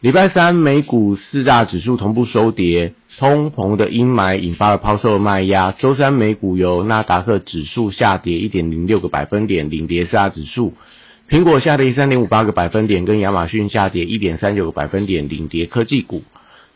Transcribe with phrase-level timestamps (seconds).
[0.00, 5.72] 礼拜三美股四大指数同步收跌，通膨的阴霾引发了抛售卖压。
[5.72, 10.72] 周三美股由纳达克指数下跌一点零六个百分点领跌四大指数，
[11.28, 16.22] 苹果下跌三点五八个百分点，跟亚马逊下跌一点三九个百分点领跌科技股。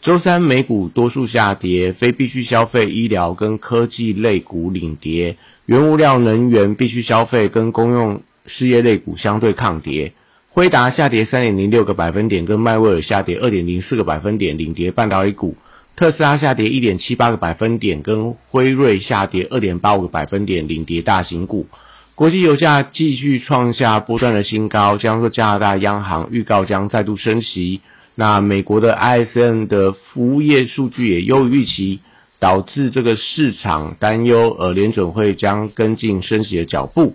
[0.00, 5.36] 周三美股多数下跌，非必需消费、医疗跟科技类股领跌。
[5.66, 10.12] 原物料、能源、必须消费跟公用事业类股相对抗跌，
[10.54, 15.56] 辉达下跌三点零六个百分点，跟迈威尔下跌二点零四个百分点，领跌半导体股。
[15.96, 21.68] 特斯拉下跌一点七八个百分点，跟辉瑞下跌二点八五个百分点，领跌大型股。
[22.14, 27.80] 国际油价继续创下波段的新高，将说加拿大央行预告将再度升息。
[28.14, 32.00] 那美国的 ISM 的服务业数据也优于预期。
[32.38, 37.14] 导致这个市场担忧，呃，联准会将跟进升息的脚步。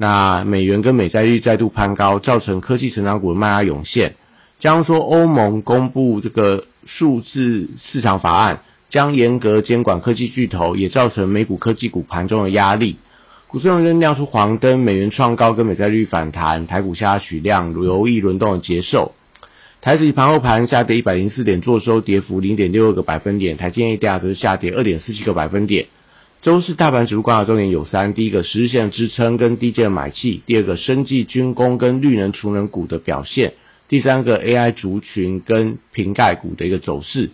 [0.00, 4.14] 那美元跟美债率再度攀高，造成科技成长股的卖压涌现。
[4.60, 12.96] 将说欧盟公布这个数字市场法案，将严格监管科技巨头，也造成美股科技股盘中的压力。
[13.48, 19.12] 股市中仍亮出黄灯，美元创高跟美债率反弹，台股下取量，留意轮动的结束。
[19.80, 23.56] 台指盘后盘下跌一百零四点，做收跌幅零点六二个百分点。
[23.56, 25.86] 台积电价则是下跌二点四七个百分点。
[26.40, 33.50] 周四大盘指数观察重点有三：第一个，十日线支撑跟低阶买气；第二个，生技军工跟绿能储能股的表现；
[33.88, 37.30] 第三个，AI 族群跟瓶盖股的一个走势。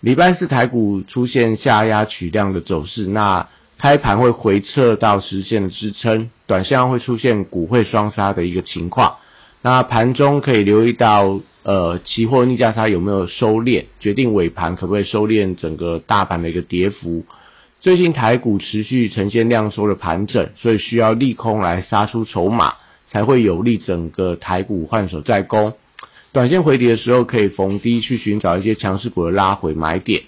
[0.00, 9.16] 礼拜四台股出现下压取量的走势，那开盘会回撤到实线的支撑，短线会出现股汇双杀的一个情况。
[9.60, 11.40] 那盘中可以留意到。
[11.62, 17.26] 呃，期货逆价差有没有收敛，决定尾盘可不可以收敛整个大盘的一个跌幅。
[17.80, 22.74] 最近台股持续呈现量缩的盘整，所以需要利空来杀出筹码，
[23.06, 25.72] 才会有利整个台股换手再攻。
[26.30, 30.24] 短线回跌的时候，可以逢低去寻找一些强势股的拉回买点。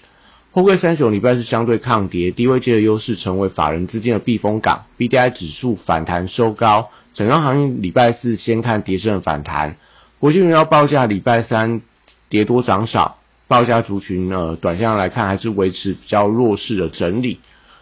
[0.51, 4.85] 货柜三雄礼拜是相对抗跌，低位阶的优势成为法人资金的避风港。
[4.97, 9.75] B D I 指数反弹收高，整个行业礼拜四先看跌升的反弹。
[10.19, 11.81] 国际原料报价礼拜三
[12.29, 13.19] 跌多涨少，
[13.53, 17.39] 报价族群呢，短线上来看还是维持比较弱势的整理。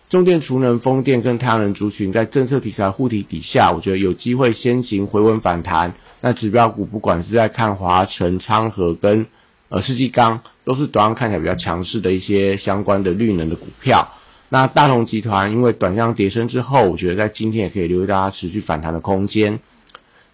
[0.10, 5.94] 中电、储能、风电跟太阳能族群在政策题材护体底下，我觉得有机会先行回稳反弹。
[6.20, 9.28] 那指标股不管是在看华晨、昌河跟
[9.70, 14.10] 呃世纪钢，都是短上看起来比较强势的一些相关的绿能的股票。
[14.50, 19.62] 那大同集团因为短向跌升之后，我觉得在今天也可以留意大家持续反弹的空间。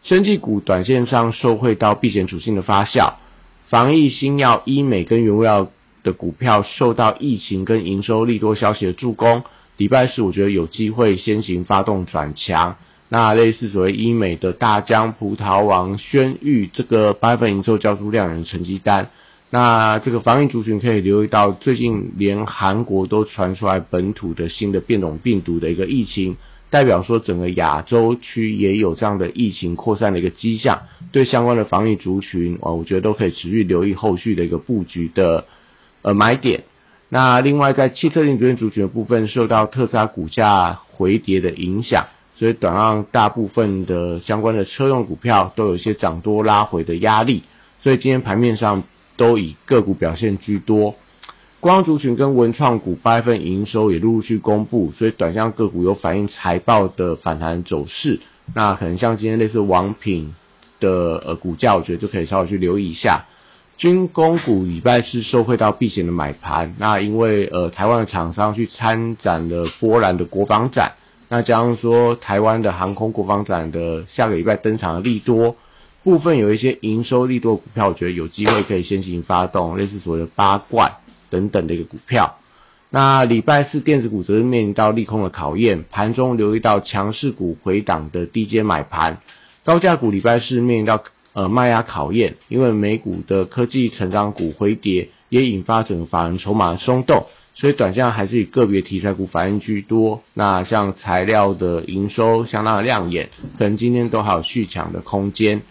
[0.02, 3.14] 生技股短线上受惠到避险属性的发酵，
[3.70, 5.70] 防疫新药、医美跟原物料
[6.02, 9.44] 的股票受到疫情跟营收利多消息的助攻，
[9.76, 12.78] 礼拜四我觉得有机会先行发动转强。
[13.10, 19.10] 那类似所谓医美的大疆、葡萄王、轩誉这个八月份营收交出亮眼成绩单，
[19.50, 26.38] 那这个防疫族群可以留意到，最近连韩国都传出来本土的新的变种病毒的一个疫情。
[26.70, 35.46] 代表说，整个亚洲区也有这样的疫情扩散的一个迹象，对相关的防疫族群，哦，我觉得都可以持续留意后续的一个布局的
[36.02, 36.66] 呃买点。
[37.10, 47.44] 那另外，在汽车零组件族群的部分，受到特斯拉股价回跌的影响，所以短让大部分的相关的车用股票都有一些涨多拉回的压力，
[47.80, 48.84] 所以今天盘面上
[49.16, 50.96] 都以个股表现居多。
[51.68, 58.22] 光族群跟文创股八月份营收也陆陆续公布，所以短向个股有反映财报的反弹走势。
[58.56, 60.34] 那可能像今天类似王品
[60.80, 63.26] 的呃股价，我觉得就可以稍微去留意一下。
[63.76, 70.94] 军工股礼拜是受惠到避险的买盘，那因为呃台湾的厂商去参展了波兰的国防展，
[71.28, 75.58] 那加上说台湾的航空国防展的下个礼拜登场的利多，
[76.06, 80.94] 部分有一些营收利多股票，我觉得有机会可以先行发动，类似所谓的八冠。
[81.30, 82.38] 等等的一个股票，
[82.90, 89.20] 那礼拜四电子股则是面临到利空的考验，盘中留意到强势股回档的低阶买盘，
[89.66, 91.04] 高价股礼拜四面临到
[91.34, 97.26] 呃卖压考验，因为美股的科技成长股回跌，也引发整个法人筹码松动，
[97.56, 100.24] 所以短线还是以个别题材股反应居多。
[100.34, 105.62] 那像材料的营收相当的亮眼，可能今天都还有续强的空间。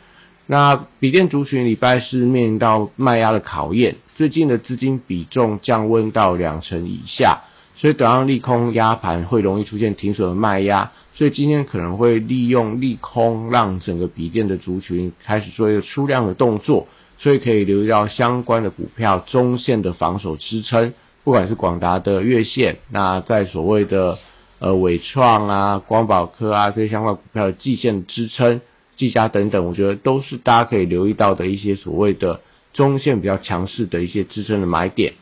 [0.48, 7.40] 那笔电族群礼拜四面临到卖压的考验，最近的资金比重降温到两成以下，
[7.75, 16.87] 所以短量利空压盘会容易出现停损的卖压，所以今天可能会利用利空让整个笔电的族群开始做一个出量的动作，
[17.19, 20.94] 所以可以留意到相关的股票中线的防守支撑，
[21.25, 24.19] 不管是广达的月线，那在所谓的
[24.60, 28.60] 呃伟创啊、光宝科啊这些相关股票的季线支撑。
[28.96, 32.40] 技嘉等等，我觉得都是大家可以留意到的一些所谓的
[32.72, 35.14] 中线比较强势的一些支撑的买点。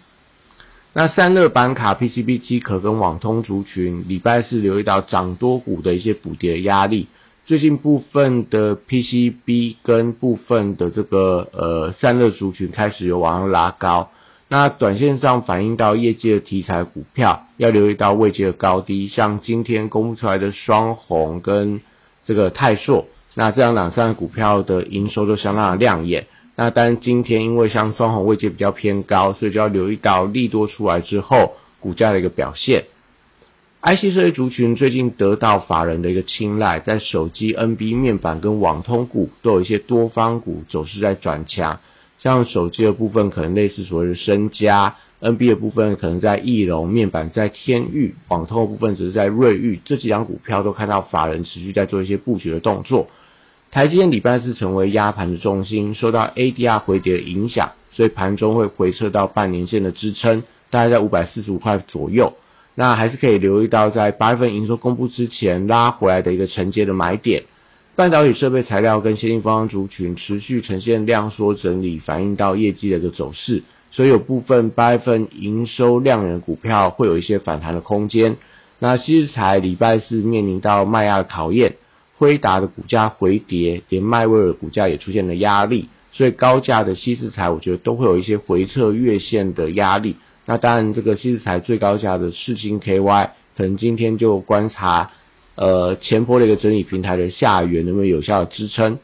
[0.92, 7.08] 那散热板卡、PCB 机壳跟网通族群，礼拜四留意到涨多股的一些补跌压力。
[7.46, 14.10] 最近部分的 PCB 跟部分的这个呃散热族群开始有往上拉高。
[14.48, 21.80] 那短线上反映到业绩的题材股票，要留意到未接的高低，像今天公布出来的双红跟
[22.24, 23.06] 这个泰硕。
[23.34, 26.26] 那这样两三个股票的营收都相当的亮眼。
[26.56, 32.84] 那当然今天因为像双红位阶比较偏高，所以就要留意到利多出来之后股价的一个表现。
[33.82, 41.80] IC 设计族群最近得到法人的一个青睐，在手机、NB 面板跟网通股都有一些多方股走势在转强。
[42.22, 49.80] 像手机的部分可能类似所谓的身家，NB 的部分可能在翼龙，面板在天域，网通的部分只是在瑞昱。
[49.84, 53.08] 这几张股票都看到法人持续在做一些布局的动作。
[53.74, 62.34] 台积电礼拜四成为压盘的重心，受到 ADR 回跌的影响，所以盘中会回撤到半年线的支撑，大概在五百四十五块左右。
[62.76, 67.42] 那还是可以留意到在八月份营收公布之前拉回来的一个承接的买点。
[67.96, 78.36] 半导体设备材料跟先进方向族群持续呈现量缩整理，反映到业绩的一个走势，所以有部分八月份营收亮眼股票会有一些反弹的空间。
[78.78, 81.74] 那西日材礼拜四面临到卖压的考验。
[82.16, 90.16] 辉达的股价回跌，连迈威尔股价也出现了压力，所以高价的西式材，我觉得都会有一些回撤月线的压力。
[90.46, 95.10] 那当然，这个西式材最高价的世星 KY，可能今天就观察，
[95.56, 98.98] 呃，前坡的一个整理平台的下缘能不能有效的支撑。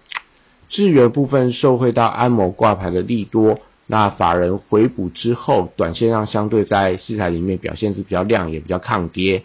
[0.69, 9.43] 智源部分受惠到安某挂牌的利多，那法人回补之后，短线上相对在市材里面表现是比较亮，也比较抗跌。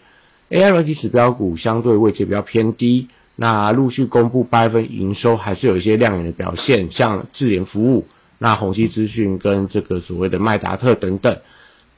[0.52, 3.08] AI 软体指标股相对位阶比较偏低。
[3.38, 8.08] 那陆续公布八月份营收，还是有一些亮眼的表现，像智联服务、
[8.40, 11.40] 那宏基资讯跟这个所谓的麦达特等等。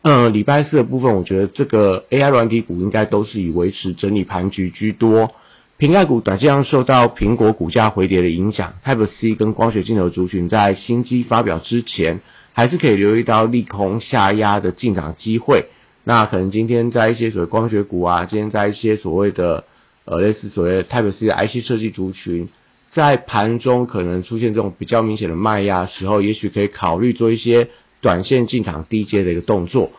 [0.02, 5.30] 嗯，礼拜四的部分，我觉得这个 AI 软体股应该都是以维持整理盘局居多。
[5.78, 12.22] 瓶盖股短线上受到苹果股价回跌的影响，Type C 跟光学镜头族群在新机发表之前，
[12.54, 15.66] 还是可以留意到利空下压的进场机会。
[16.04, 19.66] 那可能今天在一些所谓光学股啊，今天在一些所谓的。
[20.10, 22.48] 呃，类似所谓 Type C 的 IC 设计族群，
[22.94, 27.68] 在盘中可能出现这种比较明显的卖压时候，也许可以考虑做一些
[28.00, 29.92] 短线进场低阶的一个动作。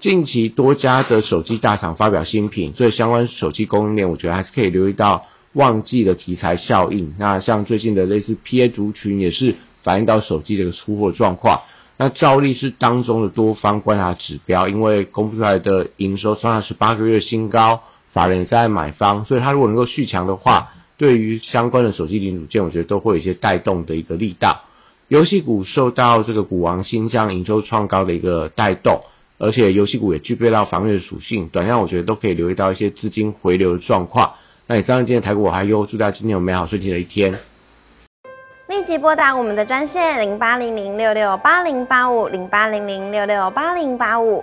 [0.00, 7.14] 近期多家的手机大厂发表新品，所以相关手机供应链，我觉得还是可以留意到旺季的题材效应。
[7.18, 11.60] 那像最近的类似 PA 族群，也是反映到手机的一个出货状况。
[11.98, 17.82] 那照例是当中的多方观察指标，因为公布出来的营收创下十八个月新高。
[18.16, 24.62] 法人也在买方，所以它如果能够续强的话，对于相关的手机零组件，我觉得都会有一些带动的一个力道。
[25.08, 29.02] 游戏股受到这个股王新疆营收创高的一个带动，
[29.36, 34.32] 而且游戏股也具备到防御的属性，短线我觉得都可以留意到一些资金回流的状况。
[34.66, 37.38] 那以上今天的台股我还有祝大家今天有美好顺利的一天。
[38.68, 44.42] 立即拨打我们的专线零八零零六六八零八五零八零零六六八零八五。